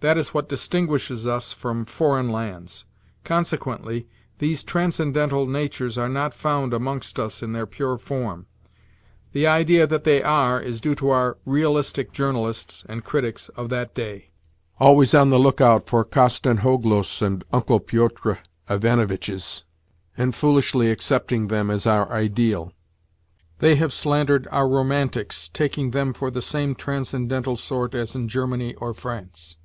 That 0.00 0.16
is 0.16 0.28
what 0.32 0.48
distinguishes 0.48 1.26
us 1.26 1.52
from 1.52 1.84
foreign 1.84 2.30
lands. 2.30 2.84
Consequently 3.24 4.06
these 4.38 4.62
transcendental 4.62 5.44
natures 5.44 5.98
are 5.98 6.08
not 6.08 6.32
found 6.34 6.72
amongst 6.72 7.18
us 7.18 7.42
in 7.42 7.52
their 7.52 7.66
pure 7.66 7.98
form. 7.98 8.46
The 9.32 9.48
idea 9.48 9.88
that 9.88 10.04
they 10.04 10.22
are 10.22 10.60
is 10.60 10.80
due 10.80 10.94
to 10.94 11.10
our" 11.10 11.36
realistic" 11.44 12.12
journalists 12.12 12.84
and 12.88 13.02
critics 13.02 13.48
of 13.56 13.70
that 13.70 13.92
day. 13.96 14.30
always 14.78 15.14
on 15.14 15.30
the 15.30 15.36
look 15.38 15.60
out 15.60 15.88
for 15.88 16.04
Kostanzhoglos 16.04 17.20
and 17.20 17.42
Uncle 17.52 17.80
Pyotr 17.80 18.38
Ivanitchs 18.68 19.64
and 20.16 20.32
foolishly 20.32 20.92
accepting 20.92 21.48
them 21.48 21.72
as 21.72 21.88
our 21.88 22.08
ideal; 22.12 22.72
they 23.58 23.74
have 23.74 23.92
slandered 23.92 24.46
our 24.52 24.68
romantics, 24.68 25.48
taking 25.48 25.90
them 25.90 26.12
for 26.12 26.30
the 26.30 26.40
same 26.40 26.76
tran 26.76 27.00
scendental 27.00 27.58
sort 27.58 27.96
as 27.96 28.14
in 28.14 28.28
Germany 28.28 28.74
or 28.76 28.94
France. 28.94 29.56